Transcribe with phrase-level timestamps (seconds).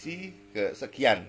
[0.00, 1.28] edisi kesekian.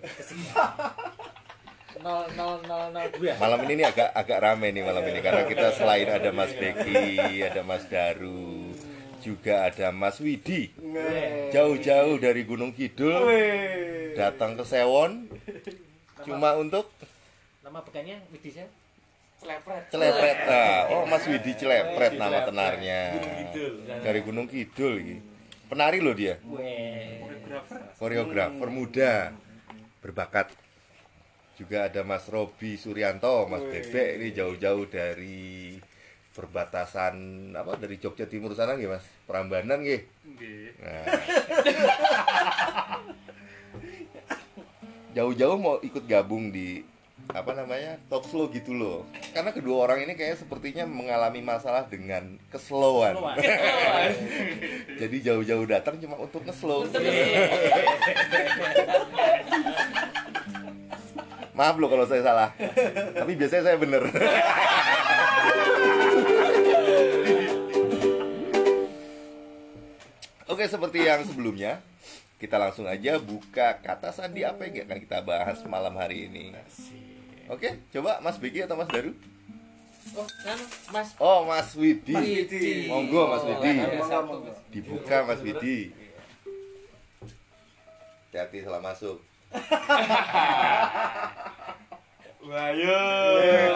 [1.99, 6.55] 00002 Malam ini nih agak agak rame nih malam ini karena kita selain ada Mas
[6.55, 8.71] Beki, ada Mas Daru,
[9.19, 10.71] juga ada Mas Widi.
[11.51, 13.27] Jauh-jauh dari Gunung Kidul
[14.15, 15.27] datang ke Sewon
[16.23, 16.87] cuma untuk
[17.59, 18.71] nama pegannya Widi saya
[19.41, 19.89] Celepret.
[19.89, 20.37] celepret.
[20.47, 23.19] Nah, oh Mas Widi celepret nama tenarnya.
[23.19, 23.73] Gunung Kidul.
[23.99, 25.17] Dari Gunung Kidul ini.
[25.67, 26.39] Penari loh dia.
[26.47, 27.30] Weh.
[27.97, 28.69] Koreografer.
[28.69, 29.33] Muda.
[30.01, 30.53] Berbakat.
[31.59, 35.77] Juga ada Mas Robi Suryanto Mas Bebek ini jauh-jauh dari
[36.31, 39.05] perbatasan apa dari Jogja Timur sana nggih Mas?
[39.29, 40.01] Prambanan nggih.
[40.81, 41.05] Nah.
[45.15, 46.83] jauh-jauh mau ikut gabung di
[47.29, 49.05] apa namanya talk slow gitu loh.
[49.31, 53.15] Karena kedua orang ini kayak sepertinya mengalami masalah dengan keslowan
[55.01, 56.89] jadi jauh-jauh datang cuma untuk ngeslow.
[61.51, 62.49] Maaf loh kalau saya salah.
[63.13, 64.01] Tapi biasanya saya bener.
[70.51, 71.79] Oke seperti yang sebelumnya
[72.41, 74.41] kita langsung aja buka kata sandi.
[74.41, 76.51] Apa yang akan kita bahas malam hari ini.
[77.51, 79.11] Oke, coba Mas Beki atau Mas Daru?
[80.15, 80.63] Oh, anu,
[80.95, 82.15] Mas Oh, Mas Widi.
[82.15, 82.87] Mas Widi.
[82.87, 83.75] Monggo Mas Widi.
[83.75, 84.55] Ada satu, Mas.
[84.71, 85.91] Dibuka Mas Widi.
[88.31, 89.19] Hati-hati salah masuk.
[92.41, 93.03] Ayo,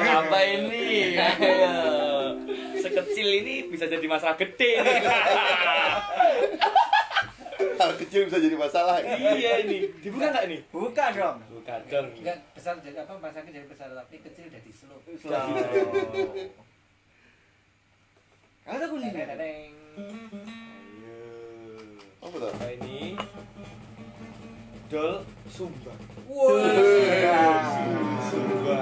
[0.02, 1.20] apa ini?
[1.20, 1.68] Ayo.
[2.80, 5.00] Sekecil ini bisa jadi masalah gede nih.
[7.76, 9.04] Hal kecil bisa jadi masalah.
[9.36, 9.92] iya ini.
[10.00, 10.58] Dibuka nggak ini?
[10.72, 11.38] Buka dong.
[11.52, 12.08] Buka dong.
[12.16, 15.00] Enggak besar jadi apa masaknya jadi besar tapi kecil jadi slow.
[18.66, 19.14] Ada kuning.
[19.14, 19.72] Teng.
[22.26, 22.52] Apa tuh?
[22.58, 23.14] Ini?
[24.86, 25.94] Dol Sumba.
[28.30, 28.78] Sumba.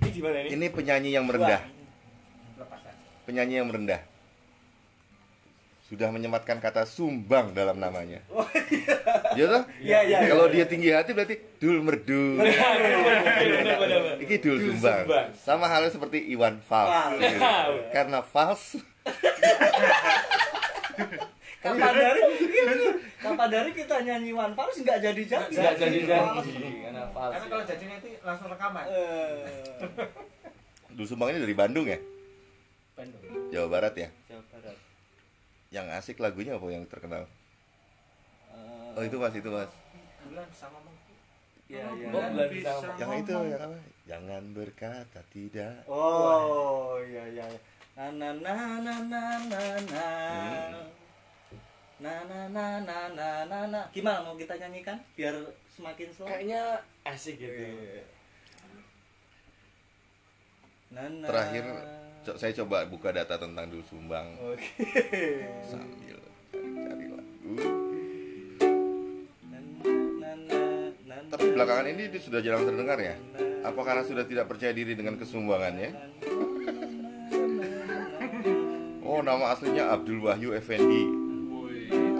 [0.00, 0.48] Ini di mana ini?
[0.56, 1.60] Ini penyanyi yang merendah.
[3.28, 4.00] Penyanyi yang merendah.
[5.88, 8.20] Sudah menyematkan kata sumbang dalam namanya.
[9.32, 9.64] Iya toh?
[9.80, 10.18] Iya iya.
[10.28, 12.36] Kalau dia tinggi hati berarti dul merdu.
[14.20, 15.32] Ini dul Dul sumbang.
[15.32, 16.92] Sama halnya seperti Iwan Fals.
[16.92, 17.16] Fals.
[17.16, 17.40] Gitu.
[17.88, 18.62] Karena Fals
[21.58, 22.22] Kapan dari
[23.18, 25.54] kapan dari kita nyanyi One Fals nggak jadi jadi.
[25.56, 27.32] Nggak jadi jadi karena fals.
[27.32, 28.84] Karena kalau jadi nanti langsung rekaman.
[30.92, 31.96] Dul Sumbang ini dari Bandung ya?
[32.92, 33.22] Bandung.
[33.48, 34.08] Jawa Barat ya?
[34.28, 34.87] Jawa Barat.
[35.68, 37.28] Yang asik lagunya apa yang terkenal?
[38.96, 39.68] Oh itu mas, itu mas.
[40.24, 41.12] Bulan sama mengku.
[41.68, 42.08] Iya, iya.
[42.08, 42.96] Bulan Oh, bulan bisa sama.
[42.96, 43.78] Yang itu yang apa?
[44.08, 45.74] Jangan berkata tidak.
[45.84, 47.44] Oh iya iya.
[47.44, 47.60] iya.
[47.98, 49.62] Na na na na na na
[49.92, 50.08] na.
[51.98, 53.80] Na na na na na na na.
[53.92, 55.36] Gimana mau kita nyanyikan biar
[55.68, 56.26] semakin slow?
[56.26, 57.68] Kayaknya asik gitu.
[60.88, 61.26] Na, na.
[61.28, 61.64] Terakhir
[62.36, 64.84] saya coba buka data tentang Dul Sumbang Oke.
[65.64, 66.18] sambil
[66.52, 67.54] cari lagu.
[71.28, 73.16] Tapi belakangan ini dia sudah jarang terdengar ya.
[73.64, 75.90] Apa karena sudah tidak percaya diri dengan kesumbangannya?
[79.04, 81.08] Oh nama aslinya Abdul Wahyu Effendi.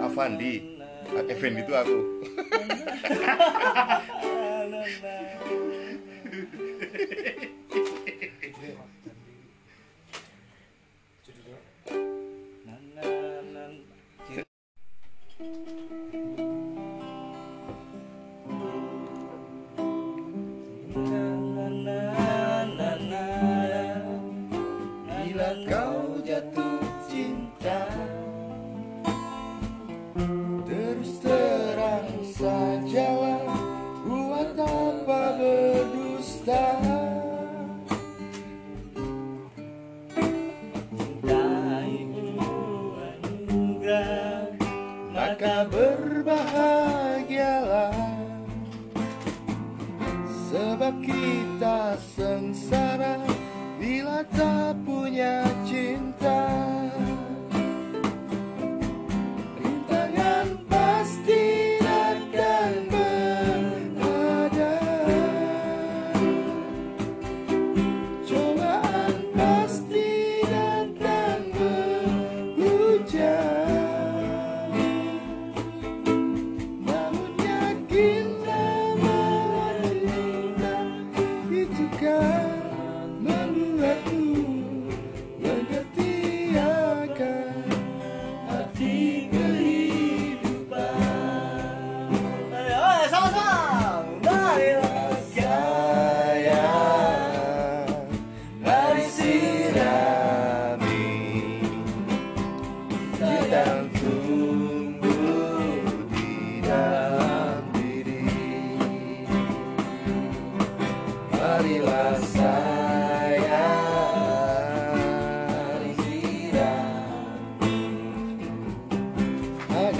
[0.01, 0.81] Avandi.
[1.29, 1.99] Effendi itu aku.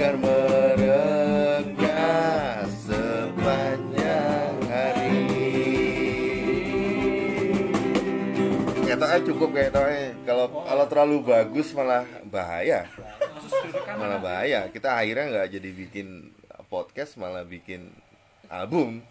[0.00, 2.00] akan mereka
[2.72, 5.28] sepanjang hari
[8.80, 10.16] Kayaknya cukup kayak tau eh.
[10.24, 12.88] kalau kalau terlalu bagus malah bahaya
[14.00, 16.32] malah bahaya kita akhirnya nggak jadi bikin
[16.72, 17.92] podcast malah bikin
[18.48, 19.04] album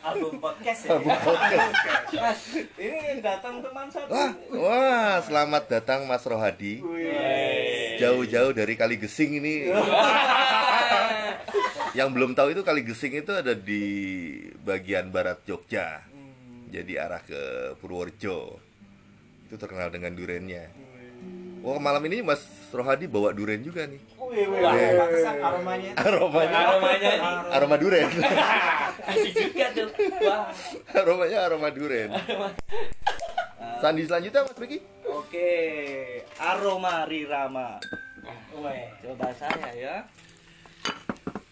[0.00, 0.96] album podcast ya.
[0.96, 1.72] Album podcast.
[2.16, 2.40] Mas,
[2.80, 4.08] ini datang teman satu.
[4.12, 6.80] Wah, wah, selamat datang Mas Rohadi.
[6.80, 7.73] Wih.
[8.00, 9.54] Jauh-jauh dari Kali Gesing ini.
[11.98, 13.84] Yang belum tahu itu Kali Gesing itu ada di
[14.66, 16.02] bagian barat Jogja.
[16.74, 18.58] Jadi arah ke Purworejo.
[19.46, 20.66] Itu terkenal dengan durennya.
[21.64, 22.44] Wah, malam ini Mas
[22.74, 23.96] Rohadi bawa duren juga nih.
[24.20, 24.98] Wih, wih, Wah, wih.
[24.98, 25.90] pantesan aromanya.
[25.96, 28.08] Aromanya Aromanya ini aroma duren.
[29.14, 29.88] asik juga tuh.
[30.26, 30.50] Wah.
[30.92, 32.10] Aromanya aroma duren.
[33.80, 34.78] Sandi selanjutnya Mas Beki.
[35.24, 35.50] Oke,
[36.36, 37.80] aroma rirama.
[38.60, 38.92] Weh.
[39.00, 39.96] Coba saya ya.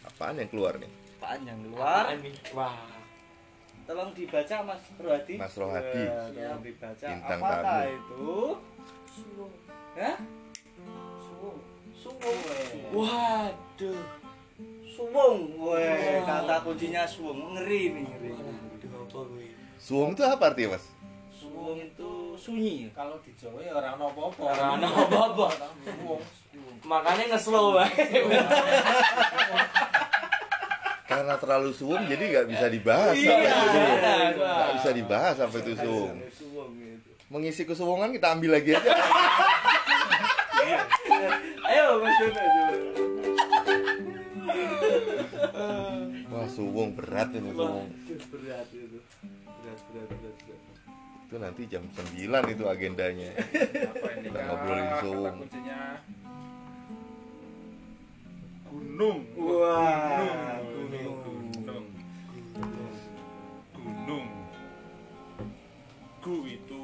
[0.05, 0.93] Apaan yang keluar nih?
[1.17, 2.13] Panjang luar.
[2.13, 2.37] Apaan nih?
[2.53, 2.77] Wah.
[3.89, 5.35] Tolong dibaca Mas Rohadi.
[5.41, 6.05] Mas Rohadi.
[6.05, 7.07] Wah, Tolong dibaca.
[7.09, 7.89] Bintang Apakah tamu.
[7.97, 8.31] itu?
[9.97, 10.17] Hah?
[11.25, 11.59] Suwung.
[11.97, 12.39] Suwung.
[12.93, 14.03] Waduh.
[14.85, 15.39] Suwung.
[15.65, 17.57] Weh, kata kuncinya suwung.
[17.57, 18.31] Ngeri nih, ngeri.
[19.81, 20.85] Suwung itu apa artinya Mas?
[21.53, 22.11] Suwung itu
[22.41, 22.89] sunyi.
[22.97, 24.49] Kalau di Jawa ya orang nopo-nopo.
[24.49, 25.53] Orang nopo-nopo.
[25.85, 26.21] Suwung.
[26.89, 28.25] Makanya ngeslow banget.
[31.05, 34.01] Karena terlalu suwung jadi nggak bisa dibahas Iya, apa itu suwung.
[34.33, 36.17] Nggak bisa dibahas apa itu suwung.
[36.33, 37.11] Suwung itu.
[37.29, 38.93] Mengisi kesuwungan kita ambil lagi aja.
[41.69, 42.17] Ayo Mas.
[46.33, 47.93] Wah suwung berat ini suwung.
[48.33, 48.99] Berat itu.
[49.63, 50.61] Berat, berat, berat, berat.
[51.33, 53.33] Itu nanti jam 9 itu agendanya.
[54.21, 54.85] Kita ngobrolin
[55.41, 55.97] kuncinya.
[58.69, 59.25] Gunung.
[59.41, 61.17] Wah, gunung.
[61.25, 61.87] Gunung.
[63.73, 64.27] Gunung
[66.23, 66.83] gu itu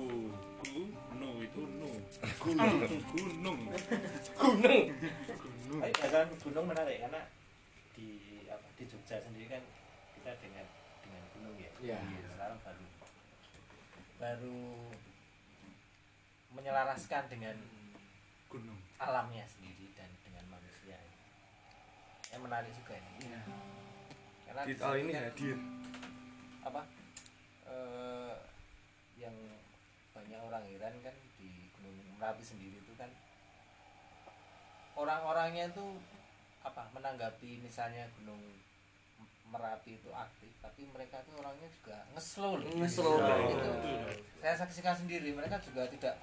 [0.64, 0.80] gu
[1.20, 1.92] nu itu nu.
[2.40, 2.72] Gunung.
[2.88, 3.60] Gunung.
[4.32, 4.84] Gunung.
[5.36, 5.80] gunung.
[5.92, 7.20] Tapi gunung menarik karena
[7.92, 8.08] di
[8.48, 9.60] apa di Jogja sendiri kan
[10.16, 10.64] kita dengan
[11.04, 11.70] dengan gunung ya.
[11.84, 12.00] Iya.
[12.32, 12.87] Sekarang baru
[14.18, 14.90] baru
[16.58, 17.54] menyelaraskan dengan
[18.50, 20.98] gunung alamnya sendiri dan dengan manusia.
[22.34, 23.30] Yang menarik juga ini.
[24.42, 25.56] Karena di sini ini kan hadir.
[26.58, 26.82] apa
[27.64, 28.34] eh,
[29.16, 29.32] yang
[30.12, 33.08] banyak orang heran kan di Gunung Merapi sendiri itu kan
[34.98, 36.02] orang-orangnya itu
[36.66, 38.42] apa menanggapi misalnya Gunung
[39.48, 43.16] Merapi itu aktif tapi mereka tuh orangnya juga ngeslow loh Ngeslow.
[43.48, 43.70] Gitu.
[44.38, 46.14] saya saksikan sendiri mereka juga tidak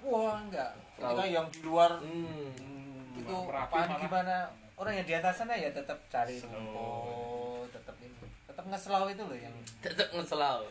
[0.00, 3.12] wah enggak ketika Terlalu- yang di luar Hmm.
[3.14, 4.34] itu Merapi apaan gimana
[4.74, 9.38] orang yang di atas sana ya tetap cari rumput tetap ini tetap ngeslow itu loh
[9.38, 10.64] yang Tetep ngeslow.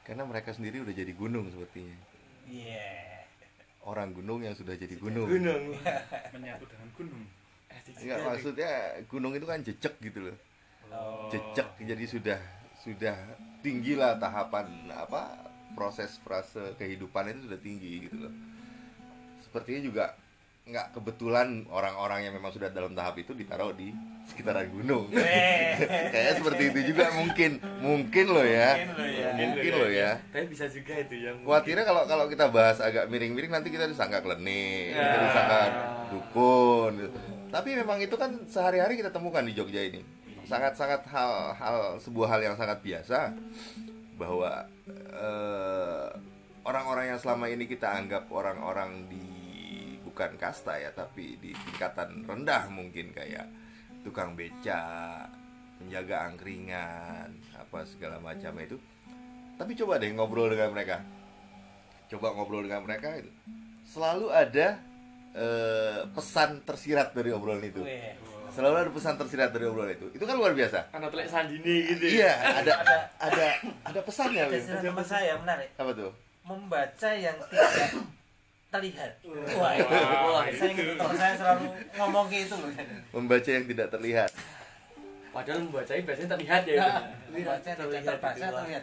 [0.00, 1.94] Karena mereka sendiri udah jadi gunung sepertinya.
[2.44, 3.22] iya
[3.80, 5.24] Orang gunung yang sudah jadi gunung.
[5.24, 5.72] Gunung.
[6.30, 7.22] menyatu dengan gunung
[8.00, 8.72] Enggak maksudnya
[9.06, 10.36] gunung itu kan jejak gitu loh.
[10.90, 11.28] Oh.
[11.30, 12.40] Jejak jadi sudah
[12.80, 13.16] sudah
[13.60, 18.34] tinggi lah tahapan apa proses frase kehidupan itu sudah tinggi gitu loh.
[19.44, 20.04] Sepertinya juga
[20.60, 23.90] nggak kebetulan orang-orang yang memang sudah dalam tahap itu ditaruh di
[24.28, 25.10] sekitaran gunung.
[26.12, 28.78] Kayaknya seperti itu juga mungkin, mungkin loh ya.
[29.34, 30.14] Mungkin loh ya.
[30.14, 30.30] Ya.
[30.30, 34.22] Tapi bisa juga itu yang Khawatirnya kalau kalau kita bahas agak miring-miring nanti kita disangka
[34.22, 35.22] klenik, kita Ya.
[35.26, 35.60] disangka
[36.14, 36.92] dukun.
[37.02, 37.18] gitu.
[37.50, 40.06] Tapi memang itu kan sehari-hari kita temukan di Jogja ini.
[40.46, 43.34] Sangat-sangat hal hal sebuah hal yang sangat biasa
[44.14, 44.66] bahwa
[45.18, 46.08] eh,
[46.62, 49.29] orang-orang yang selama ini kita anggap orang-orang di
[50.10, 53.46] bukan kasta ya, tapi di tingkatan rendah mungkin kayak
[54.02, 55.24] tukang beca,
[55.78, 58.76] penjaga angkringan, apa segala macam itu.
[59.56, 60.98] Tapi coba deh ngobrol dengan mereka.
[62.10, 63.30] Coba ngobrol dengan mereka itu
[63.90, 64.78] selalu ada
[65.34, 67.82] eh, pesan tersirat dari obrolan itu.
[68.50, 70.06] Selalu ada pesan tersirat dari obrolan itu.
[70.14, 70.90] Itu kan luar biasa.
[70.94, 72.04] Karena telek sandini gitu.
[72.06, 72.72] iya ada
[73.18, 73.46] ada
[73.86, 74.60] ada pesannya Ada Win.
[74.62, 75.68] istilah teman saya menarik.
[75.74, 76.10] Apa tuh?
[76.46, 77.70] Membaca yang tidak
[78.70, 79.10] terlihat
[79.58, 79.74] wah.
[80.30, 81.66] Wah, saya teman saya selalu
[81.98, 82.70] ngomong kayak itu loh
[83.18, 84.30] membaca yang tidak terlihat
[85.30, 86.74] Padahal membacanya biasanya terlihat ya.
[86.74, 86.98] Nah,
[87.30, 87.46] itu.
[87.46, 88.42] membaca terbaca gitu.
[88.50, 88.62] Wah.
[88.66, 88.82] terlihat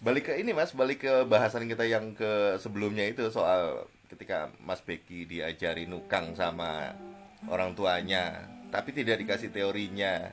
[0.00, 4.80] balik ke ini mas balik ke bahasan kita yang ke sebelumnya itu soal ketika Mas
[4.84, 6.92] Becky diajari nukang sama
[7.48, 10.32] orang tuanya tapi tidak dikasih teorinya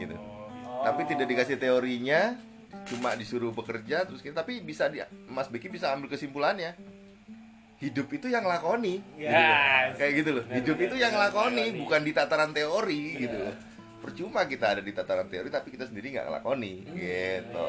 [0.00, 0.16] gitu
[0.82, 2.36] tapi tidak dikasih teorinya
[2.88, 4.32] cuma disuruh bekerja terus gitu.
[4.32, 6.74] tapi bisa di, Mas Becky bisa ambil kesimpulannya
[7.82, 9.34] hidup itu yang lakoni gitu loh.
[9.34, 9.98] Yes.
[9.98, 13.54] kayak gitu loh hidup itu yang lakoni bukan di tataran teori gitu loh
[13.98, 17.68] percuma kita ada di tataran teori tapi kita sendiri nggak ngelakoni gitu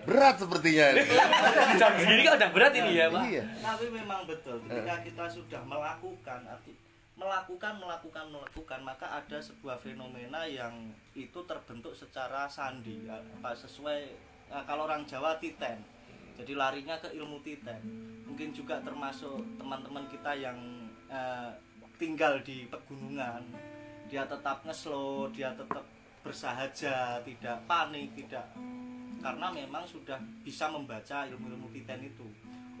[0.00, 0.96] Berat sepertinya.
[0.96, 1.04] ini.
[1.80, 3.20] Jam segini kan udah berat ini ya, Pak.
[3.20, 3.44] Iya.
[3.60, 6.72] Tapi memang betul ketika kita sudah melakukan arti
[7.20, 14.00] melakukan melakukan melakukan maka ada sebuah fenomena yang itu terbentuk secara sandi apa sesuai
[14.48, 15.84] eh, kalau orang Jawa titen
[16.40, 17.80] jadi larinya ke ilmu titen
[18.40, 20.56] mungkin juga termasuk teman-teman kita yang
[21.12, 21.52] eh,
[22.00, 23.44] tinggal di pegunungan.
[24.08, 25.84] Dia tetap ngeslow dia tetap
[26.24, 28.48] bersahaja tidak panik tidak.
[29.20, 32.24] Karena memang sudah bisa membaca ilmu-ilmu titen itu.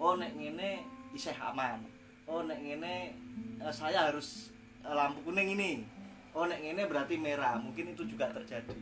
[0.00, 0.80] Oh nek ngene
[1.12, 1.84] isih aman.
[2.24, 3.12] Oh nek ngene
[3.60, 4.48] eh, saya harus
[4.80, 5.84] eh, lampu kuning ini.
[6.32, 7.60] Oh nek ngene berarti merah.
[7.60, 8.72] Mungkin itu juga terjadi.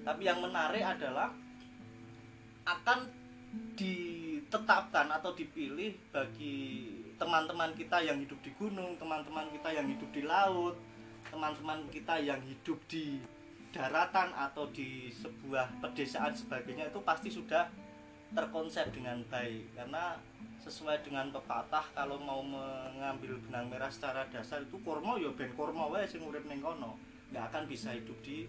[0.00, 1.28] Tapi yang menarik adalah
[2.64, 2.98] akan
[4.52, 10.28] ditetapkan atau dipilih bagi teman-teman kita yang hidup di gunung teman-teman kita yang hidup di
[10.28, 10.76] laut
[11.32, 13.16] teman-teman kita yang hidup di
[13.72, 17.72] daratan atau di sebuah pedesaan sebagainya itu pasti sudah
[18.36, 19.72] terkonsep dengan baik.
[19.72, 20.20] Karena
[20.60, 25.88] sesuai dengan pepatah kalau mau mengambil benang merah secara dasar itu kurma ya ben kurma
[25.88, 27.00] wae sing urip ning kono.
[27.32, 28.44] Nggak akan bisa hidup di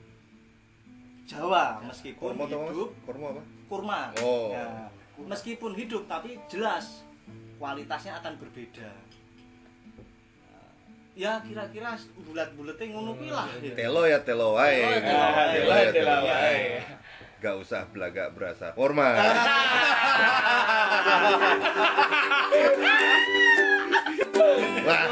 [1.23, 3.43] Jawa meskipun Kormo hidup Kormo apa?
[3.71, 3.99] kurma.
[4.19, 4.51] Oh.
[4.51, 4.91] Ya,
[5.21, 7.05] meskipun hidup tapi jelas
[7.61, 8.89] kualitasnya akan berbeda
[11.13, 11.93] ya kira-kira
[12.25, 13.77] bulat-bulatnya ngono kuwi lah ya.
[13.77, 14.81] Telo ya telo wae.
[14.81, 16.25] Telo ya telo wae.
[16.25, 16.57] Ya wae.
[17.37, 19.13] Gak usah belagak berasa formal.
[24.83, 25.03] Wah,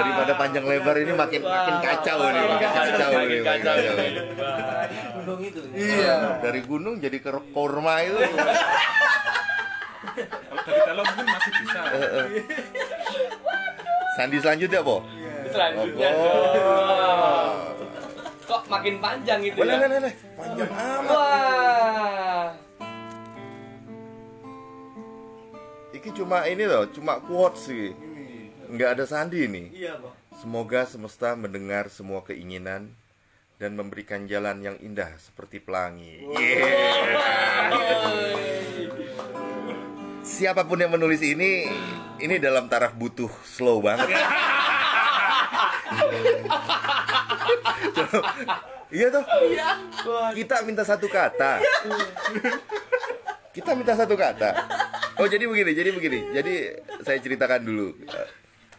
[0.00, 3.74] daripada panjang lebar ini makin makin kacau nih, makin kacau nih, makin kacau.
[3.76, 3.94] kacau.
[3.98, 4.12] nih.
[5.22, 8.18] gunung itu Iya, dari gunung jadi ke korma itu.
[10.62, 11.80] Kalau mungkin masih bisa.
[14.14, 14.96] Sandi selanjutnya, Po?
[15.48, 16.08] Selanjutnya.
[16.12, 17.48] Oh.
[18.42, 19.80] Kok makin panjang itu Boleh, ya?
[19.80, 20.14] boleh, boleh.
[20.36, 21.08] Panjang amat.
[21.08, 22.44] Wah.
[25.92, 27.92] Iki cuma ini loh, cuma quotes sih.
[28.72, 29.66] Nggak ada sandi nih.
[29.72, 32.90] iya Pak Semoga semesta mendengar semua keinginan
[33.62, 36.26] dan memberikan jalan yang indah seperti pelangi.
[40.32, 41.68] Siapa pun yang menulis ini,
[42.16, 44.08] ini dalam taraf butuh slow banget.
[48.96, 49.24] iya tuh.
[50.32, 51.60] Kita minta satu kata.
[53.52, 54.56] Kita minta satu kata.
[55.20, 56.20] Oh jadi begini, jadi begini.
[56.32, 56.54] Jadi
[57.04, 57.92] saya ceritakan dulu.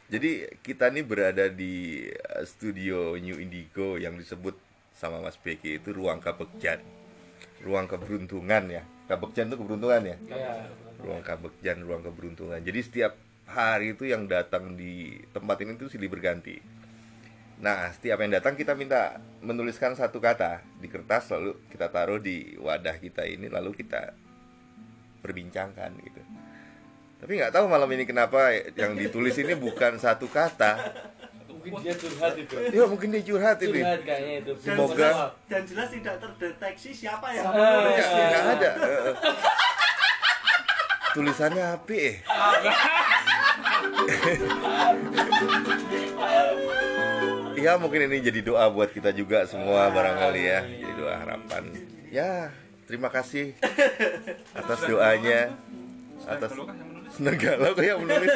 [0.09, 4.57] Jadi kita nih berada di eh, studio New Indigo yang disebut
[4.97, 6.81] sama Mas Beki itu ruang kabekjan.
[7.61, 8.83] Ruang keberuntungan ya.
[9.07, 10.17] Kabekjan itu keberuntungan ya.
[11.03, 12.59] Ruang kabekjan, ruang keberuntungan.
[12.63, 16.57] Jadi setiap hari itu yang datang di tempat ini tuh silih berganti.
[17.63, 22.59] Nah, setiap yang datang kita minta menuliskan satu kata di kertas lalu kita taruh di
[22.59, 24.11] wadah kita ini lalu kita
[25.23, 26.21] perbincangkan gitu.
[27.23, 30.75] Tapi nggak tahu malam ini kenapa yang ditulis ini bukan satu kata.
[31.63, 32.55] Mungkin dia curhat itu.
[32.59, 33.79] Ya mungkin dia curhat ini.
[33.79, 34.51] Curhat kayaknya itu.
[34.51, 38.03] dan Semoga- jelas, dan jelas tidak terdeteksi siapa yang menulis.
[38.03, 38.71] Nggak nggak ada.
[41.13, 42.17] Tulisannya api eh.
[47.53, 50.59] Ya mungkin ini jadi doa buat kita juga semua barangkali ya.
[50.67, 51.63] Jadi doa harapan.
[52.11, 52.51] Ya,
[52.89, 53.55] terima kasih
[54.51, 55.55] atas doanya.
[56.27, 58.31] Atas Kalau yang menulis Negara kok yang menulis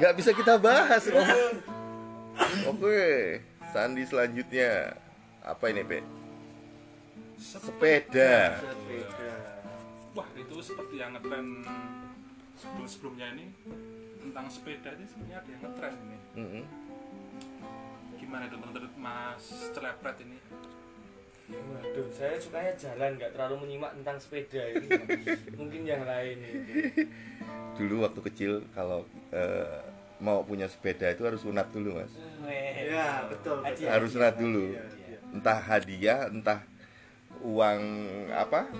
[0.00, 1.26] nggak bisa kita bahas loh.
[2.68, 3.40] Oke,
[3.72, 4.92] Sandi selanjutnya
[5.40, 5.98] apa ini Pe?
[7.36, 8.58] Sepeda.
[8.60, 9.34] Sepeda.
[10.16, 11.60] wah itu seperti yang ngetren
[12.56, 13.52] sebelum sebelumnya ini
[14.24, 16.64] tentang sepeda ini sebenarnya ada yang ngetren ini Mm-mm.
[18.16, 19.44] gimana itu menurut Mas
[19.76, 20.40] Celepret ini
[21.46, 24.90] Waduh, saya sukanya jalan, nggak terlalu menyimak tentang sepeda ini.
[25.62, 26.42] Mungkin yang lain.
[27.78, 29.85] Dulu waktu kecil kalau eh,
[30.20, 32.12] mau punya sepeda itu harus sunat dulu mas.
[32.86, 33.86] ya betul, betul.
[33.88, 34.72] Harus sunat dulu.
[34.72, 35.18] Iya, iya.
[35.34, 36.60] Entah hadiah, entah
[37.44, 37.80] uang
[38.32, 38.70] apa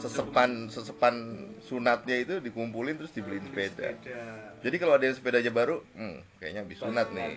[0.00, 1.14] sesepan sesepan
[1.60, 3.92] sunatnya itu dikumpulin terus dibeliin sepeda.
[3.92, 4.20] Sepeda.
[4.64, 7.28] Jadi kalau ada yang sepedanya baru, hmm, kayaknya habis sunat nih.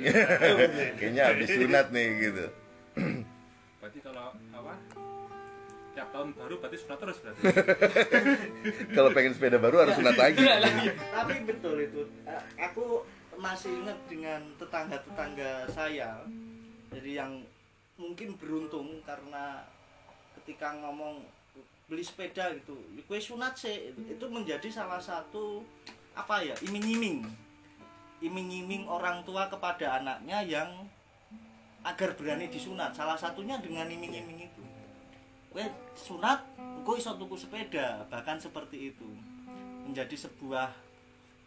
[1.00, 2.46] kayaknya habis sunat nih gitu.
[3.84, 4.74] berarti kalau apa
[5.94, 7.42] tiap tahun baru berarti sunat terus berarti
[8.96, 10.40] Kalau pengen sepeda baru harus sunat lagi.
[10.40, 12.02] Tapi betul itu.
[12.26, 13.04] Eh, Aku
[13.38, 16.22] masih ingat dengan tetangga-tetangga saya.
[16.94, 17.42] Jadi yang
[17.98, 19.66] mungkin beruntung karena
[20.42, 21.24] ketika ngomong
[21.86, 22.74] beli sepeda gitu,
[23.06, 25.62] kue sunat sih itu, itu menjadi salah satu
[26.14, 27.26] apa ya iming-iming,
[28.22, 30.70] iming-iming orang tua kepada anaknya yang
[31.84, 32.96] agar berani disunat.
[32.96, 34.64] Salah satunya dengan iming-iming itu.
[35.54, 35.62] kowe
[35.94, 39.06] sunat engko iso tuku sepeda bahkan seperti itu
[39.86, 40.74] menjadi sebuah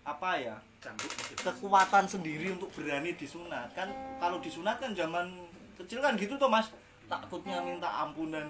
[0.06, 1.10] apa ya Cambuk
[1.42, 3.90] kekuatan sendiri untuk berani disunat kan
[4.22, 5.26] kalau disunat kan zaman
[5.74, 6.70] kecil kan gitu tuh mas.
[7.10, 8.46] Takutnya minta ampunan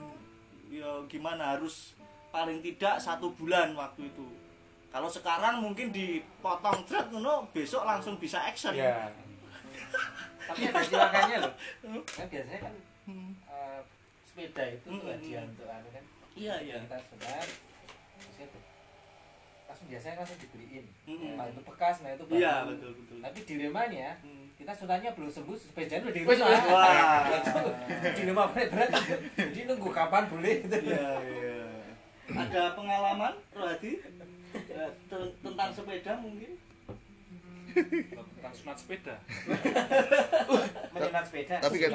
[0.69, 1.97] ya gimana harus
[2.29, 4.29] paling tidak satu bulan waktu itu.
[4.93, 8.77] Kalau sekarang mungkin dipotong drat ngono besok langsung bisa action.
[8.77, 9.09] Ya
[10.47, 11.53] tapi ada silakannya loh.
[12.07, 12.75] Kan biasanya kan
[13.51, 13.81] eh,
[14.31, 16.05] sepeda itu tuh Mm, mm, hadiah untuk anu kan.
[16.39, 16.77] Iya iya.
[16.87, 16.97] Kita
[18.37, 18.59] itu
[19.67, 21.35] langsung biasanya langsung dibeliin Mm-mm.
[21.35, 24.47] nah itu bekas nah itu baru iya betul betul tapi dilemmanya Hmm.
[24.57, 27.23] kita sunatnya belum sembuh sepedanya udah di rumah wah.
[27.29, 27.61] itu
[28.17, 28.91] dilema berat berat
[29.37, 31.59] jadi nunggu kapan boleh gitu Iya, iya.
[32.27, 34.03] Ada pengalaman, Rohadi?
[34.51, 36.59] Eh, ten- tentang sepeda mungkin?
[37.77, 39.15] tentang sunat sepeda
[40.93, 41.93] menyenat sepeda Tapi kan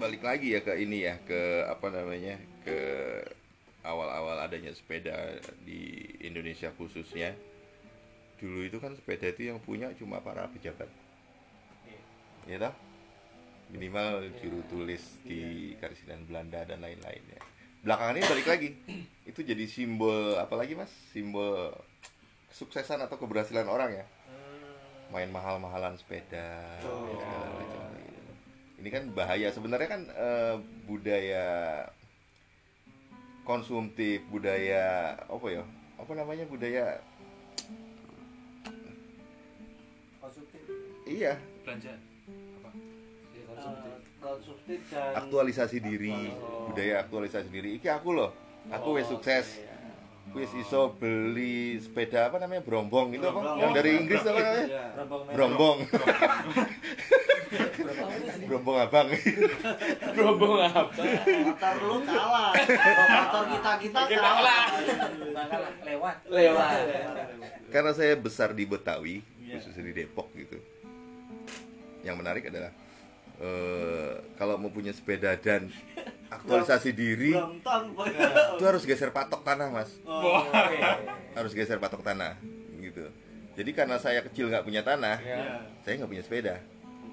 [0.00, 2.78] balik lagi ya ke ini ya ke apa namanya ke
[3.88, 7.32] awal-awal adanya sepeda di Indonesia khususnya
[8.38, 10.86] dulu itu kan sepeda itu yang punya cuma para pejabat.
[12.44, 12.74] Ya toh?
[13.72, 17.40] Minimal juru tulis di Karisinan Belanda dan lain-lainnya
[17.82, 18.68] belakangan ini balik lagi.
[19.30, 20.90] Itu jadi simbol apalagi mas?
[21.14, 21.70] Simbol
[22.50, 24.06] kesuksesan atau keberhasilan orang ya?
[25.08, 27.08] Main mahal-mahalan sepeda Oh.
[27.08, 27.82] ya, segala macam.
[28.78, 29.48] Ini kan bahaya.
[29.50, 31.46] Sebenarnya kan eh, budaya
[33.48, 35.64] konsumtif budaya apa ya?
[35.96, 37.00] Apa namanya budaya?
[40.20, 40.60] Konsumtif.
[41.08, 41.40] Iya.
[41.64, 41.96] Belanja.
[42.60, 42.70] Apa?
[43.32, 43.42] Eh,
[44.20, 46.28] Konsumtif dan aktualisasi diri.
[46.36, 46.68] Oh.
[46.68, 47.80] budaya aktualisasi diri.
[47.80, 48.36] Iki aku loh.
[48.68, 49.64] Aku wes sukses.
[50.36, 53.16] wes iso beli sepeda apa namanya brombong.
[53.16, 53.40] Itu apa?
[53.40, 53.60] Brombong.
[53.64, 54.66] yang dari Inggris apa namanya?
[54.68, 54.84] Iya.
[54.92, 55.78] rombong merah brombong
[58.44, 59.08] brombong abang
[60.18, 61.02] Rombong apa?
[61.42, 62.52] motor lu kalah.
[62.54, 64.66] Motor kita kita Kita kalah.
[65.30, 66.76] bakal lewat Lewat.
[67.68, 69.56] karena saya besar di Betawi Iya.
[69.56, 70.60] khususnya di Depok gitu
[72.00, 72.68] yang menarik adalah
[73.38, 75.72] eh, kalau mau punya sepeda dan
[76.28, 80.44] aktualisasi diri itu harus geser patok tanah mas Oh.
[81.32, 82.36] harus geser patok tanah
[82.78, 83.08] gitu
[83.54, 85.64] jadi karena saya kecil nggak punya tanah Ya.
[85.80, 86.54] saya nggak punya sepeda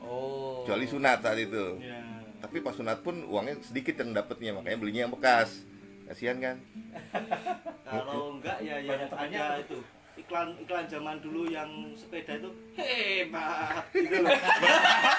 [0.06, 0.62] Oh.
[0.62, 2.00] kecuali sunat saat itu Iya.
[2.40, 5.66] tapi pas sunat pun uangnya sedikit yang dapatnya makanya belinya yang bekas
[6.06, 6.58] kasihan kan
[7.86, 9.62] Kalau enggak ya yang apa?
[9.62, 9.78] itu
[10.16, 14.32] iklan iklan zaman dulu yang sepeda itu hebat gitu loh.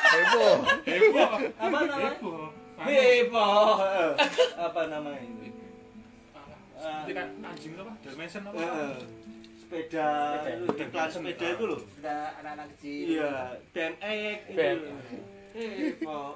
[0.08, 2.10] heboh heboh Apa namanya?
[2.14, 2.44] heboh
[2.76, 3.68] Heboh.
[4.66, 5.48] Apa namanya itu?
[7.42, 8.60] anjing itu apa dimension apa
[9.66, 10.06] sepeda
[10.38, 10.62] Sepeda.
[10.62, 11.80] itu, iklan sepeda itu loh.
[11.98, 13.32] udah anak-anak kecil Iya,
[13.72, 14.38] BMX.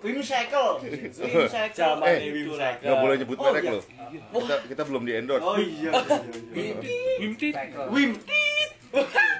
[0.00, 0.70] Wim Cycle.
[0.80, 1.76] Wim Cycle.
[1.76, 2.46] Zaman Eh, Wim.
[2.52, 2.82] Cycle.
[2.82, 3.70] nggak boleh nyebut Oh, merek iya.
[3.70, 5.90] loh kita kita belum di endorse Oh iya.
[5.92, 6.18] iya,
[6.50, 7.18] iya, iya.
[7.20, 8.10] Wimti cycle Wim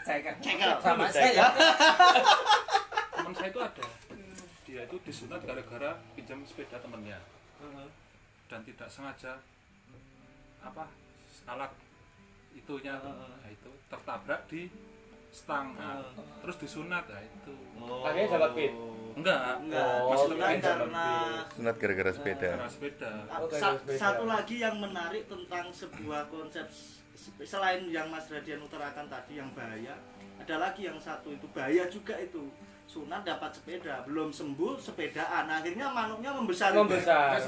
[0.05, 0.75] cycle Cycle.
[0.79, 1.47] sama saya
[3.13, 3.85] teman saya itu ada
[4.63, 7.19] dia itu disunat gara-gara pinjam sepeda temennya
[8.47, 9.41] dan tidak sengaja
[10.61, 10.87] apa
[11.49, 11.73] alat
[12.53, 12.95] itunya.
[12.97, 14.71] Nah, itu tertabrak di
[15.31, 16.03] stang nah,
[16.43, 17.55] terus disunat nah itu.
[17.79, 18.03] Oh.
[18.03, 18.73] Akhirnya dapat pin?
[19.11, 19.59] enggak.
[19.63, 21.07] Enggak, Oh, masih lebih karena
[21.51, 22.51] sunat gara-gara sepeda.
[22.57, 23.13] Karena sepeda.
[23.27, 26.67] Ah, Oh, sa- satu lagi yang menarik tentang sebuah konsep
[27.45, 29.93] selain yang Mas Radian utarakan tadi yang bahaya
[30.41, 32.49] ada lagi yang satu itu bahaya juga itu
[32.91, 35.47] sunat dapat sepeda belum sembuh sepedaan.
[35.47, 36.75] Akhirnya manuknya membesar.
[36.75, 37.39] Membesar.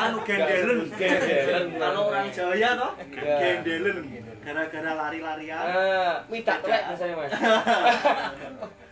[0.00, 0.88] Anu gendelen.
[0.90, 1.66] Gendelen.
[1.76, 3.36] kalau orang Jawa ya toh Iya.
[3.60, 3.98] gendelen.
[4.40, 5.58] Gara-gara lari-larian.
[5.60, 7.32] Ah, minta telek biasanya mas.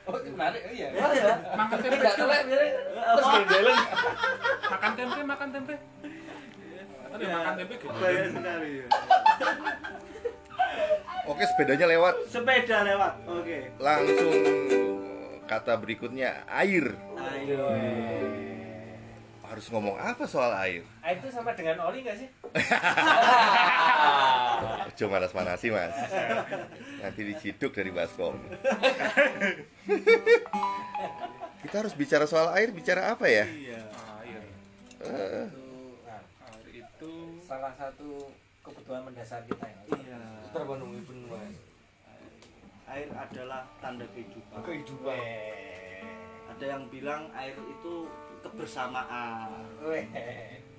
[0.05, 0.89] oh menarik oh iya.
[0.93, 1.95] Oh ya makan tempe.
[1.97, 2.41] Minta telek.
[2.45, 3.77] Terus gendelen.
[4.67, 5.75] makan tempe makan tempe.
[7.15, 8.87] Ada Ya, makan tempe gitu bahaya sekali ya.
[11.25, 12.15] oke sepedanya lewat.
[12.29, 13.59] Sepeda lewat oke.
[13.79, 14.35] Langsung
[15.45, 16.97] kata berikutnya air.
[17.19, 17.69] Ayo
[19.55, 20.83] harus ngomong apa soal air?
[21.05, 22.27] Air itu sama dengan oli nggak sih?
[24.99, 25.95] Cuma manas-manasi mas.
[26.99, 28.35] Nanti diciduk dari baskom.
[31.65, 33.49] Kita harus bicara soal air Bicara apa ya?
[33.49, 33.81] iya
[34.21, 34.43] air.
[35.01, 38.29] Eh, itu nah, air itu salah satu
[38.61, 39.81] kebutuhan mendasar kita ya.
[39.97, 40.21] Iya.
[40.53, 41.57] Terpenuhi penuh mas.
[42.95, 45.19] Air adalah tanda kehidupan Kehidupan.
[46.49, 48.07] ada yang bilang air itu
[48.41, 50.07] kebersamaan Weh.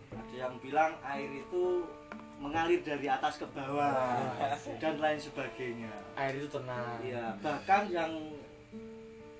[0.09, 1.83] ada yang bilang air itu
[2.35, 3.95] mengalir dari atas ke bawah
[4.77, 6.99] dan lain sebagainya Air itu tenang.
[7.01, 8.11] iya bahkan yang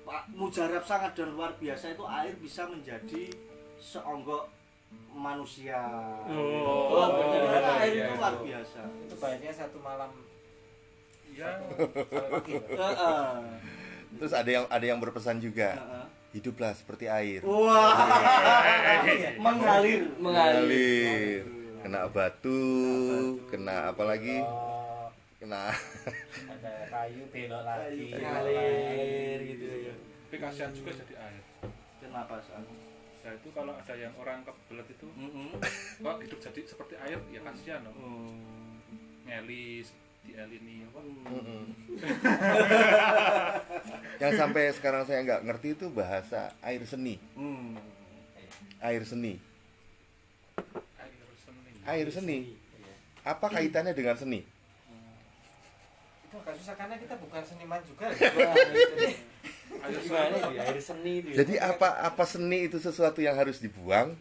[0.02, 3.26] Pak mujarab sangat dan luar biasa itu air bisa menjadi
[3.76, 4.46] seonggok
[5.10, 5.82] manusia.
[6.30, 7.42] Oh, Oh, benar, benar.
[7.58, 8.14] benar, air iya, itu iya.
[8.14, 8.80] luar biasa.
[9.02, 10.10] itu bayarnya satu malam
[11.36, 11.50] ya.
[14.16, 15.76] Terus ada yang ada yang berpesan juga.
[15.76, 16.06] Heeh.
[16.32, 17.40] Hiduplah seperti air.
[17.42, 17.96] Wah,
[19.38, 20.04] mengalir.
[20.16, 21.40] Mengalir.
[21.80, 22.60] Kena batu,
[23.46, 24.40] kena apa lagi?
[25.36, 25.70] Kena
[26.48, 29.94] ada kayu belok lagi Ngalir gitu ya.
[30.26, 31.42] tapi kasihan juga jadi air
[32.00, 32.64] Kenapa san?
[33.14, 35.06] saya itu kalau ada yang orang kebelet itu
[35.98, 38.32] kok hidup jadi seperti air ya kasihan loh Oh.
[39.24, 39.92] ngelis
[40.26, 41.62] dielini apa Mm-mm.
[44.22, 47.16] yang sampai sekarang saya nggak ngerti itu bahasa air seni.
[47.38, 47.78] Hmm.
[48.82, 49.38] Air seni.
[51.00, 52.38] air seni Air seni.
[53.26, 54.56] Apa kaitannya dengan seni?
[56.36, 58.28] itu agak susah karena kita bukan seniman juga ya.
[59.86, 61.28] air seni air seni itu?
[61.32, 64.12] Jadi apa apa seni itu sesuatu yang harus dibuang,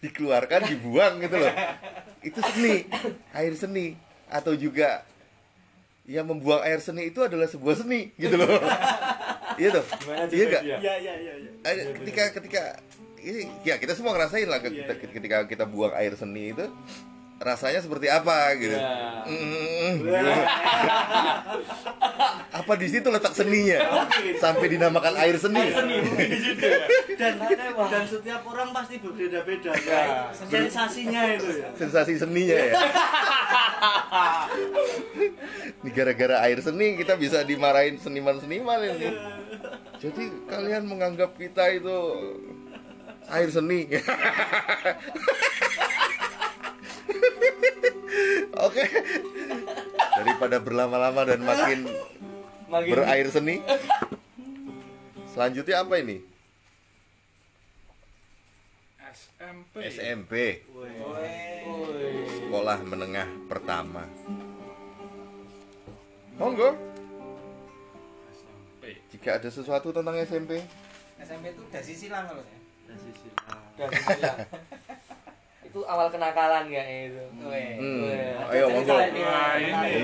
[0.00, 1.54] dikeluarkan, dibuang gitu loh.
[2.24, 2.88] Itu seni,
[3.36, 3.98] air seni
[4.32, 5.04] atau juga
[6.06, 8.48] ya membuang air seni itu adalah sebuah seni gitu loh.
[9.52, 9.84] Iya tuh.
[10.32, 10.62] Iya nggak?
[10.64, 10.76] dia?
[10.80, 11.32] Iya iya iya.
[11.36, 11.50] iya.
[11.60, 12.62] Eh, ketika ketika
[13.20, 15.08] ini ya kita semua ngerasain lah Iya, ketika, iya.
[15.12, 16.72] ketika kita buang air seni itu
[17.42, 18.78] rasanya seperti apa gitu.
[18.78, 19.26] Ya.
[19.26, 20.14] Mm, gitu.
[22.52, 23.78] apa di situ letak seninya
[24.38, 25.74] sampai dinamakan air seni?
[27.18, 27.34] Dan
[27.90, 30.30] dan setiap orang pasti berbeda-beda Ya.
[30.30, 30.30] ya.
[30.30, 31.68] Sensasinya itu ya.
[31.74, 32.74] Sensasi seninya ya.
[35.82, 39.10] Ini gara-gara air seni kita bisa dimarahin seniman-seniman ini.
[39.98, 41.98] Jadi kalian menganggap kita itu
[43.30, 43.90] air seni.
[50.22, 51.88] Daripada berlama-lama dan makin
[52.68, 53.60] Makin berair seni.
[55.28, 56.32] Selanjutnya apa ini?
[59.12, 60.32] SMP SMP,
[62.40, 64.08] sekolah menengah pertama.
[66.40, 66.72] Monggo,
[68.32, 70.64] SMP jika ada sesuatu tentang SMP,
[71.20, 73.60] SMP itu dasi silang kalau saya Dan sisi lain.
[73.76, 74.38] Dan bilang,
[75.72, 77.24] itu awal kenakalan kayaknya itu.
[77.48, 77.80] Weh.
[77.80, 78.00] hmm.
[78.04, 78.28] Weh.
[78.52, 79.24] ayo monggo, ini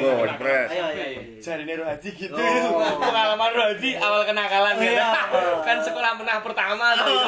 [0.01, 0.73] monggo, Pres.
[0.73, 1.03] Ayo ayo.
[1.05, 1.21] ayo.
[1.45, 2.33] Jari Nero Haji gitu.
[2.33, 2.97] Oh.
[2.97, 4.97] Pengalaman Rohadi awal kenakalan Oh, gitu.
[4.97, 5.13] iya.
[5.61, 7.21] kan sekolah menengah pertama tuh.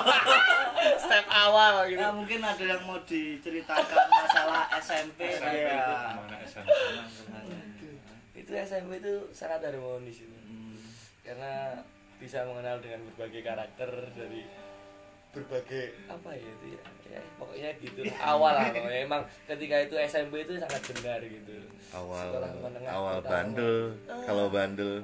[1.04, 2.00] Step awal gitu.
[2.00, 5.76] Nah, mungkin ada yang mau diceritakan masalah SMP SMP ya.
[5.76, 6.68] itu gimana SMP
[8.40, 10.32] Itu SMP itu sangat harmonis itu.
[10.48, 10.80] Hmm.
[11.20, 11.76] Karena
[12.16, 14.48] bisa mengenal dengan berbagai karakter dari
[15.30, 16.82] berbagai apa ya itu ya,
[17.14, 18.18] ya pokoknya gitu lah.
[18.34, 21.54] awal lah pokoknya emang ketika itu SMP itu sangat benar gitu
[21.90, 22.26] Awal,
[22.86, 25.02] awal bandel, kalau bandel,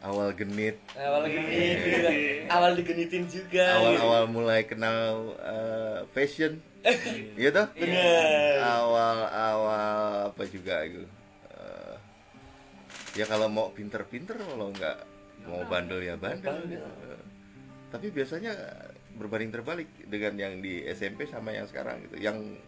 [0.00, 2.10] awal genit, awal genit juga
[2.48, 6.56] awal digenitin juga awal-awal mulai kenal eh, fashion,
[7.40, 7.68] iya toh?
[7.76, 8.64] Bener.
[8.64, 11.04] Awal-awal apa juga itu?
[11.52, 11.94] Eh,
[13.20, 14.96] ya kalau mau pinter-pinter, kalau nggak
[15.44, 16.48] mau bandel ya bandel.
[16.48, 16.80] Bandel.
[16.80, 17.20] Eh,
[17.92, 18.56] tapi biasanya
[19.16, 22.20] berbanding terbalik dengan yang di SMP sama yang sekarang gitu.
[22.20, 22.60] Yang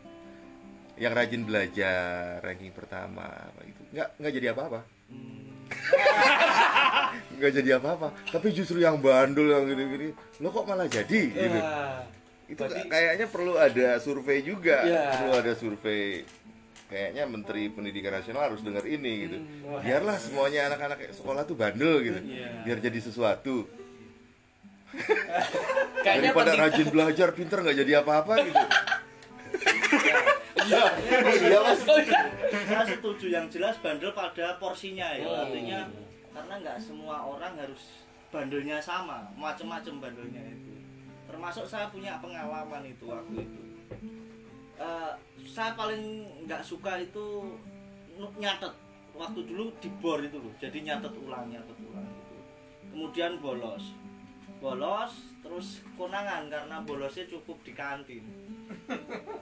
[0.99, 3.81] yang rajin belajar ranking pertama apa gitu.
[3.93, 4.81] Nggak nggak jadi apa-apa.
[7.39, 8.09] Nggak jadi apa-apa.
[8.27, 10.09] Tapi justru yang bandel yang gini-gini
[10.41, 11.23] lo kok malah jadi?
[11.29, 11.59] Gitu.
[11.61, 12.03] Wah.
[12.49, 14.81] itu Berarti- kayaknya perlu ada survei juga.
[14.83, 15.05] Iya.
[15.15, 16.25] perlu ada survei.
[16.89, 19.37] Kayaknya Menteri Pendidikan Nasional harus dengar ini gitu.
[19.37, 22.21] Hmm, biarlah semuanya anak-anak sekolah tuh bandel gitu.
[22.25, 22.65] Iya.
[22.65, 23.69] biar jadi sesuatu
[26.09, 28.65] kayaknya daripada penting rajin belajar pinter nggak jadi apa-apa gitu
[30.69, 30.85] iya
[31.37, 31.81] iya mas
[32.69, 35.25] Saya setuju yang jelas bandel pada porsinya ya.
[35.25, 35.43] Hmm.
[35.49, 35.81] Artinya
[36.37, 40.73] karena nggak semua orang harus bandelnya sama, macam-macam bandelnya itu.
[41.25, 43.63] Termasuk saya punya pengalaman itu waktu itu.
[44.79, 45.13] Eh,
[45.49, 47.57] saya paling nggak suka itu
[48.39, 48.71] nyatet
[49.19, 52.37] waktu dulu di bor itu loh jadi nyatet ulang nyatet ulang gitu
[52.95, 53.91] kemudian bolos
[54.59, 58.25] bolos terus konangan karena bolosnya cukup di kantin.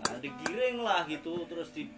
[0.07, 1.89] Nah, digiring lah gitu terus di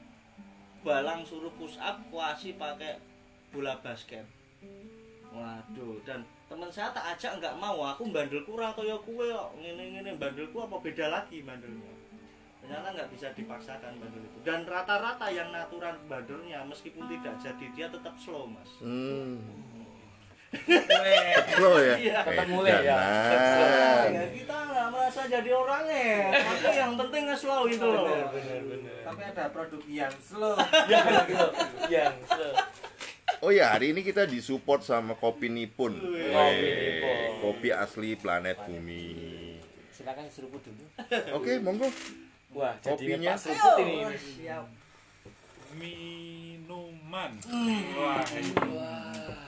[0.87, 3.02] balang suruh push up kuasi pakai
[3.50, 4.24] bola basket.
[5.35, 7.83] Waduh dan teman saya tak ajak nggak mau.
[7.92, 9.50] Aku bandel kurang kaya kue kok.
[9.61, 11.92] Ngene ngene bandelku apa beda lagi bandelnya?
[12.64, 14.38] Ternyata nggak bisa dipaksakan bandel itu.
[14.46, 18.70] Dan rata-rata yang natural bandelnya meskipun tidak jadi dia tetap slow mas.
[18.81, 19.42] Hmm.
[20.49, 22.19] Slow ya Iya.
[22.25, 22.97] Tetap mulai ya.
[24.09, 28.93] Ya kita nggak merasa jadi orangnya tapi yang penting nge-slow itu loh bener bener bener
[29.03, 30.57] tapi ada produk yang slow
[30.91, 31.47] yang gitu
[31.89, 32.55] yang slow
[33.39, 35.95] Oh ya, hari ini kita disupport sama Kopi Nipun.
[35.95, 37.19] Kopi Nippon.
[37.39, 39.55] Kopi asli planet bumi.
[39.93, 40.83] silakan seruput dulu
[41.37, 41.87] Oke, monggo.
[42.51, 43.39] Wah, Kopinya?
[43.39, 44.11] Seruput ini.
[44.19, 44.67] siap
[45.79, 47.31] minuman
[47.95, 49.48] wah ini Wah.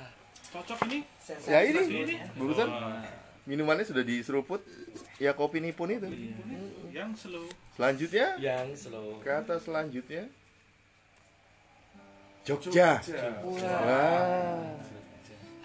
[0.51, 0.99] Cocok ini.
[1.47, 1.81] Ya ini.
[1.87, 3.03] ini barusan Wah,
[3.47, 4.61] minumannya sudah diseruput.
[5.23, 6.09] Ya kopi nipun itu.
[6.91, 7.47] yang slow.
[7.79, 8.35] Selanjutnya?
[8.43, 9.23] Yang slow.
[9.23, 10.27] kata selanjutnya.
[12.43, 12.99] Jogja.
[13.47, 14.75] Wah.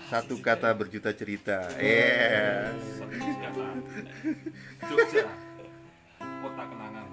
[0.05, 1.65] Satu kata berjuta cerita.
[1.81, 2.69] Iya.
[3.41, 3.65] kata
[4.85, 5.25] Jogja.
[6.21, 7.07] Kota kenangan.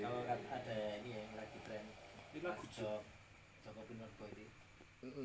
[0.00, 1.84] Kalau kan ada ini ya yang lagi tren
[2.34, 3.02] ini lagu Jok
[3.62, 5.22] Joko Pinurbo itu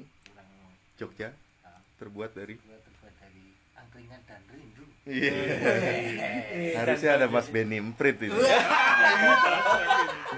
[0.99, 1.29] Jogja
[1.95, 2.83] terbuat dari terbuat
[3.17, 5.33] dari angkringan dan rindu Iya.
[6.75, 8.33] Harusnya ada Mas Benny Imprit itu.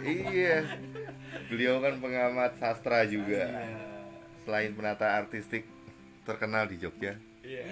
[0.03, 0.59] iya.
[1.47, 3.47] Beliau kan pengamat sastra juga.
[4.43, 5.63] Selain penata artistik
[6.23, 7.15] terkenal di Jogja.
[7.39, 7.63] Iya.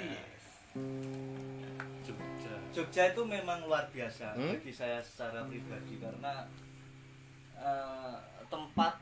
[2.02, 4.56] Jogja Jogja itu memang luar biasa Hmm?
[4.56, 6.48] bagi saya secara pribadi karena
[7.56, 8.16] eh,
[8.48, 8.94] tempat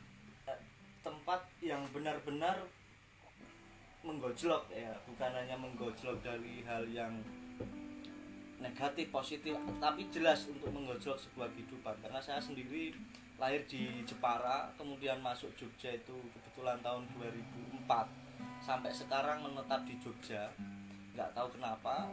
[0.46, 0.60] eh,
[1.02, 2.58] tempat yang benar-benar
[4.04, 7.24] menggojlok ya bukan hanya menggojlok dari hal yang
[8.60, 11.96] negatif positif tapi jelas untuk menggojlok sebuah kehidupan.
[12.04, 12.96] Karena saya sendiri
[13.40, 17.88] lahir di Jepara kemudian masuk Jogja itu kebetulan tahun 2004
[18.64, 20.52] sampai sekarang menetap di Jogja
[21.16, 22.08] nggak tahu kenapa.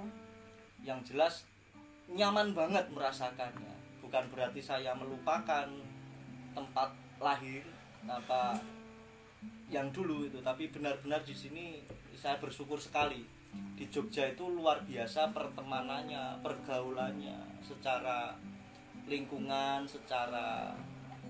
[0.80, 1.34] Yang jelas
[2.10, 3.74] nyaman banget merasakannya.
[4.02, 5.68] Bukan berarti saya melupakan
[6.50, 6.90] tempat
[7.22, 7.62] lahir
[8.08, 8.58] apa
[9.70, 11.80] yang dulu itu tapi benar-benar di sini
[12.18, 13.22] saya bersyukur sekali.
[13.50, 18.34] Di Jogja itu luar biasa pertemanannya pergaulannya secara
[19.08, 20.74] lingkungan secara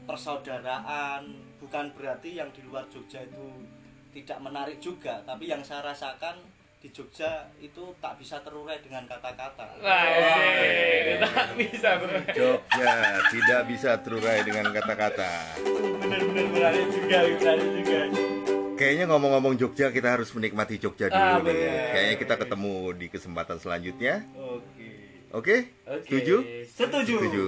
[0.05, 1.31] persaudaraan.
[1.61, 3.64] Bukan berarti yang di luar Jogja itu
[4.11, 6.35] tidak menarik juga tapi yang saya rasakan
[6.81, 12.16] di Jogja itu tak bisa terurai dengan kata-kata Wah, ini tak bisa bro.
[12.33, 12.93] Jogja
[13.29, 15.61] tidak bisa terurai dengan kata-kata.
[16.01, 18.01] Bener-bener berani juga, berani juga.
[18.81, 21.61] Kayaknya ngomong-ngomong Jogja kita harus menikmati Jogja Ah, dulu nih.
[21.61, 21.88] bener.
[21.93, 24.14] Kayaknya kita ketemu di kesempatan selanjutnya.
[24.33, 24.88] oke
[25.31, 25.57] Oke?
[25.85, 26.09] Oke.
[26.09, 26.37] Setuju?
[26.64, 27.47] setuju Setuju.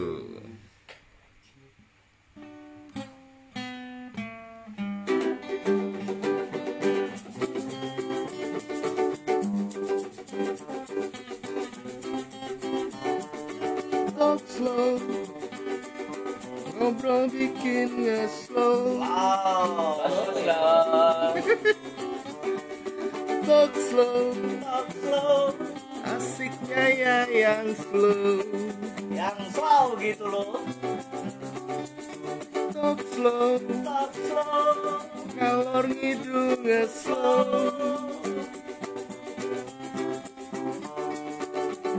[16.93, 19.01] Ngobrol bikin nge-slow.
[19.01, 20.05] Wow.
[23.49, 24.37] Talk slow.
[24.61, 25.57] Talk slow.
[26.05, 28.45] Asiknya ya yang slow.
[29.09, 30.61] Yang slow gitu loh.
[32.77, 33.57] Talk slow.
[33.89, 34.77] Talk slow.
[35.33, 37.49] Ngalor ngidul nge-slow.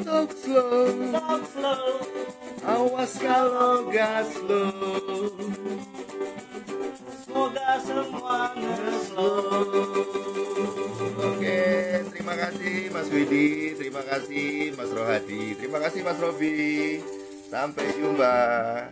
[0.06, 0.86] Talk slow.
[1.17, 2.12] Talk slow
[3.04, 5.36] Awas kalau gas slow
[7.28, 9.60] semoga semua nge-slow
[11.20, 11.60] Oke,
[12.16, 17.04] terima kasih Mas Widi, terima kasih Mas Rohadi, terima kasih Mas Robi.
[17.52, 18.88] Sampai jumpa.